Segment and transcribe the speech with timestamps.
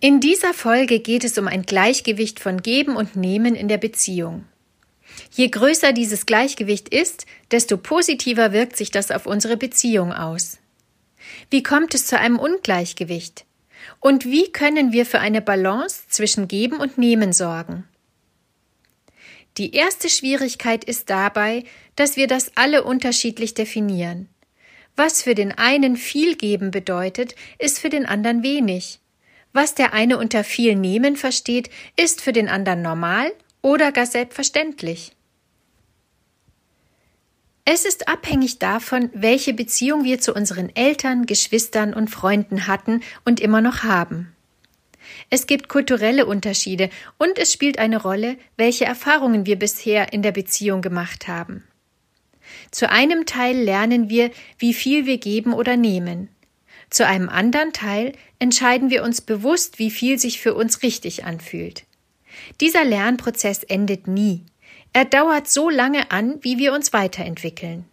[0.00, 4.44] In dieser Folge geht es um ein Gleichgewicht von Geben und Nehmen in der Beziehung.
[5.32, 10.58] Je größer dieses Gleichgewicht ist, desto positiver wirkt sich das auf unsere Beziehung aus.
[11.50, 13.44] Wie kommt es zu einem Ungleichgewicht?
[13.98, 17.82] Und wie können wir für eine Balance zwischen Geben und Nehmen sorgen?
[19.56, 21.64] Die erste Schwierigkeit ist dabei,
[21.96, 24.28] dass wir das alle unterschiedlich definieren.
[24.94, 29.00] Was für den einen viel geben bedeutet, ist für den anderen wenig.
[29.52, 33.32] Was der eine unter viel nehmen versteht, ist für den anderen normal
[33.62, 35.12] oder gar selbstverständlich.
[37.64, 43.40] Es ist abhängig davon, welche Beziehung wir zu unseren Eltern, Geschwistern und Freunden hatten und
[43.40, 44.34] immer noch haben.
[45.28, 50.32] Es gibt kulturelle Unterschiede und es spielt eine Rolle, welche Erfahrungen wir bisher in der
[50.32, 51.64] Beziehung gemacht haben.
[52.70, 56.30] Zu einem Teil lernen wir, wie viel wir geben oder nehmen.
[56.90, 61.84] Zu einem anderen Teil entscheiden wir uns bewusst, wie viel sich für uns richtig anfühlt.
[62.60, 64.42] Dieser Lernprozess endet nie.
[64.92, 67.84] Er dauert so lange an, wie wir uns weiterentwickeln.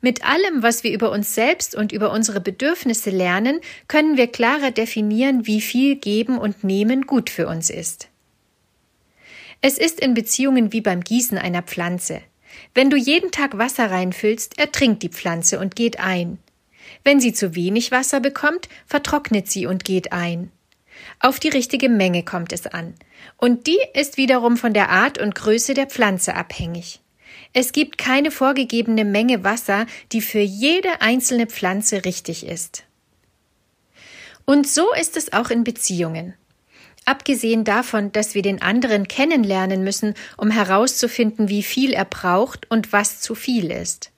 [0.00, 4.70] Mit allem, was wir über uns selbst und über unsere Bedürfnisse lernen, können wir klarer
[4.70, 8.08] definieren, wie viel Geben und Nehmen gut für uns ist.
[9.60, 12.20] Es ist in Beziehungen wie beim Gießen einer Pflanze.
[12.74, 16.38] Wenn du jeden Tag Wasser reinfüllst, ertrinkt die Pflanze und geht ein.
[17.02, 20.50] Wenn sie zu wenig Wasser bekommt, vertrocknet sie und geht ein.
[21.20, 22.94] Auf die richtige Menge kommt es an.
[23.36, 27.00] Und die ist wiederum von der Art und Größe der Pflanze abhängig.
[27.52, 32.84] Es gibt keine vorgegebene Menge Wasser, die für jede einzelne Pflanze richtig ist.
[34.44, 36.34] Und so ist es auch in Beziehungen.
[37.06, 42.92] Abgesehen davon, dass wir den anderen kennenlernen müssen, um herauszufinden, wie viel er braucht und
[42.92, 44.10] was zu viel ist.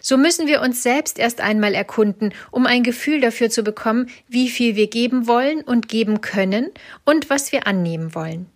[0.00, 4.48] So müssen wir uns selbst erst einmal erkunden, um ein Gefühl dafür zu bekommen, wie
[4.48, 6.70] viel wir geben wollen und geben können
[7.04, 8.46] und was wir annehmen wollen.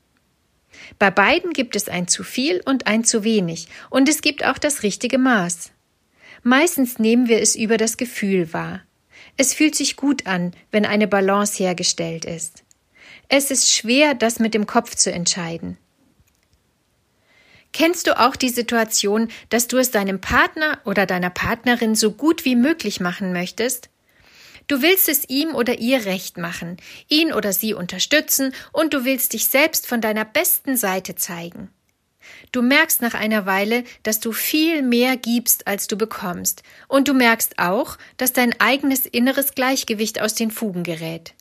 [0.98, 4.58] Bei beiden gibt es ein zu viel und ein zu wenig, und es gibt auch
[4.58, 5.70] das richtige Maß.
[6.42, 8.82] Meistens nehmen wir es über das Gefühl wahr.
[9.36, 12.64] Es fühlt sich gut an, wenn eine Balance hergestellt ist.
[13.28, 15.78] Es ist schwer, das mit dem Kopf zu entscheiden.
[17.74, 22.44] Kennst du auch die Situation, dass du es deinem Partner oder deiner Partnerin so gut
[22.44, 23.90] wie möglich machen möchtest?
[24.68, 26.76] Du willst es ihm oder ihr recht machen,
[27.08, 31.68] ihn oder sie unterstützen und du willst dich selbst von deiner besten Seite zeigen.
[32.52, 37.12] Du merkst nach einer Weile, dass du viel mehr gibst, als du bekommst, und du
[37.12, 41.34] merkst auch, dass dein eigenes inneres Gleichgewicht aus den Fugen gerät.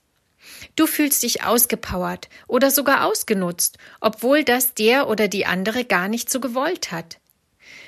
[0.76, 6.30] Du fühlst dich ausgepowert oder sogar ausgenutzt, obwohl das der oder die andere gar nicht
[6.30, 7.20] so gewollt hat.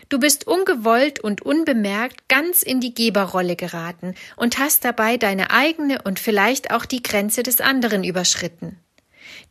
[0.10, 6.02] Du bist ungewollt und unbemerkt ganz in die Geberrolle geraten und hast dabei deine eigene
[6.04, 8.80] und vielleicht auch die Grenze des anderen überschritten.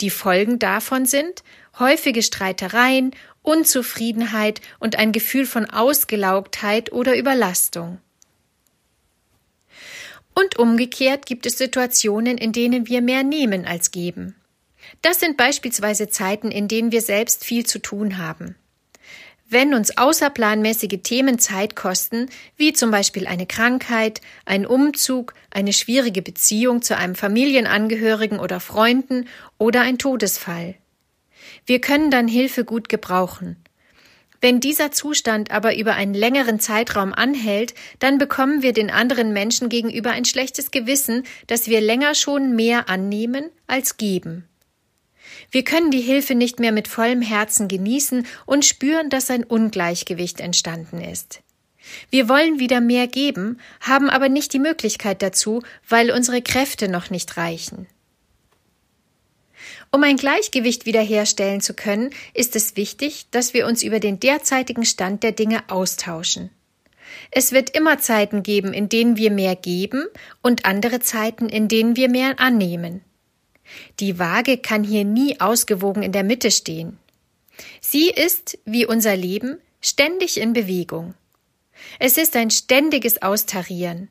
[0.00, 1.42] Die Folgen davon sind
[1.78, 3.10] häufige Streitereien,
[3.42, 7.98] Unzufriedenheit und ein Gefühl von Ausgelaugtheit oder Überlastung.
[10.34, 14.34] Und umgekehrt gibt es Situationen, in denen wir mehr nehmen als geben.
[15.02, 18.56] Das sind beispielsweise Zeiten, in denen wir selbst viel zu tun haben.
[19.46, 26.22] Wenn uns außerplanmäßige Themen Zeit kosten, wie zum Beispiel eine Krankheit, ein Umzug, eine schwierige
[26.22, 29.28] Beziehung zu einem Familienangehörigen oder Freunden
[29.58, 30.74] oder ein Todesfall.
[31.66, 33.63] Wir können dann Hilfe gut gebrauchen.
[34.40, 39.68] Wenn dieser Zustand aber über einen längeren Zeitraum anhält, dann bekommen wir den anderen Menschen
[39.68, 44.44] gegenüber ein schlechtes Gewissen, dass wir länger schon mehr annehmen als geben.
[45.50, 50.40] Wir können die Hilfe nicht mehr mit vollem Herzen genießen und spüren, dass ein Ungleichgewicht
[50.40, 51.40] entstanden ist.
[52.10, 57.10] Wir wollen wieder mehr geben, haben aber nicht die Möglichkeit dazu, weil unsere Kräfte noch
[57.10, 57.86] nicht reichen.
[59.90, 64.84] Um ein Gleichgewicht wiederherstellen zu können, ist es wichtig, dass wir uns über den derzeitigen
[64.84, 66.50] Stand der Dinge austauschen.
[67.30, 70.06] Es wird immer Zeiten geben, in denen wir mehr geben
[70.42, 73.02] und andere Zeiten, in denen wir mehr annehmen.
[74.00, 76.98] Die Waage kann hier nie ausgewogen in der Mitte stehen.
[77.80, 81.14] Sie ist, wie unser Leben, ständig in Bewegung.
[81.98, 84.08] Es ist ein ständiges Austarieren.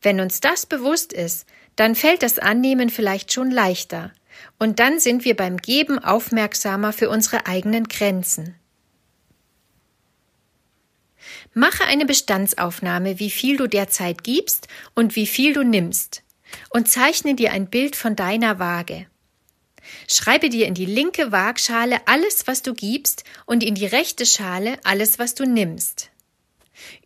[0.00, 1.46] Wenn uns das bewusst ist,
[1.76, 4.12] dann fällt das Annehmen vielleicht schon leichter,
[4.58, 8.54] Und dann sind wir beim Geben aufmerksamer für unsere eigenen Grenzen.
[11.54, 16.22] Mache eine Bestandsaufnahme, wie viel du derzeit gibst und wie viel du nimmst,
[16.70, 19.06] und zeichne dir ein Bild von deiner Waage.
[20.06, 24.78] Schreibe dir in die linke Waagschale alles, was du gibst, und in die rechte Schale
[24.84, 26.10] alles, was du nimmst.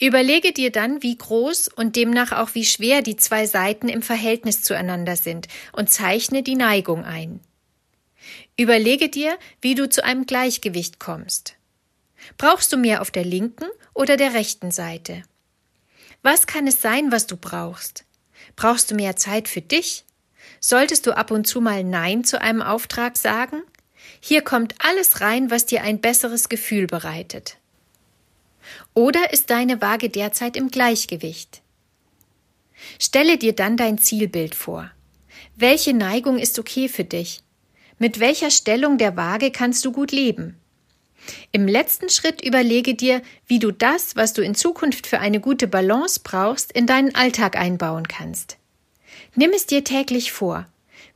[0.00, 4.62] Überlege dir dann, wie groß und demnach auch wie schwer die zwei Seiten im Verhältnis
[4.62, 7.40] zueinander sind und zeichne die Neigung ein.
[8.56, 11.56] Überlege dir, wie du zu einem Gleichgewicht kommst.
[12.38, 15.22] Brauchst du mehr auf der linken oder der rechten Seite?
[16.22, 18.04] Was kann es sein, was du brauchst?
[18.54, 20.04] Brauchst du mehr Zeit für dich?
[20.60, 23.62] Solltest du ab und zu mal Nein zu einem Auftrag sagen?
[24.20, 27.56] Hier kommt alles rein, was dir ein besseres Gefühl bereitet.
[28.94, 31.62] Oder ist deine Waage derzeit im Gleichgewicht?
[32.98, 34.90] Stelle dir dann dein Zielbild vor.
[35.56, 37.42] Welche Neigung ist okay für dich?
[37.98, 40.56] Mit welcher Stellung der Waage kannst du gut leben?
[41.52, 45.68] Im letzten Schritt überlege dir, wie du das, was du in Zukunft für eine gute
[45.68, 48.56] Balance brauchst, in deinen Alltag einbauen kannst.
[49.34, 50.66] Nimm es dir täglich vor.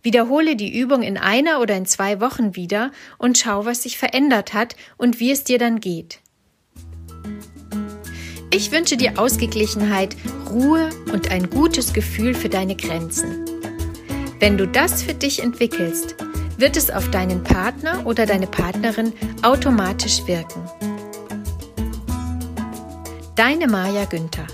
[0.02, 4.52] Wiederhole die Übung in einer oder in zwei Wochen wieder und schau, was sich verändert
[4.52, 6.20] hat und wie es dir dann geht.
[8.56, 10.16] Ich wünsche dir Ausgeglichenheit,
[10.50, 13.44] Ruhe und ein gutes Gefühl für deine Grenzen.
[14.40, 16.16] Wenn du das für dich entwickelst,
[16.56, 19.12] wird es auf deinen Partner oder deine Partnerin
[19.42, 20.62] automatisch wirken.
[23.34, 24.46] Deine Maja Günther